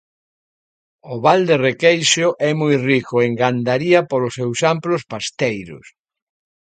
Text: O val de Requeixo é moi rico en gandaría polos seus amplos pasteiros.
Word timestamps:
O 1.13 1.15
val 1.25 1.41
de 1.49 1.55
Requeixo 1.67 2.27
é 2.49 2.51
moi 2.61 2.75
rico 2.89 3.15
en 3.25 3.31
gandaría 3.41 3.99
polos 4.09 4.33
seus 4.39 4.59
amplos 4.73 5.01
pasteiros. 5.11 5.85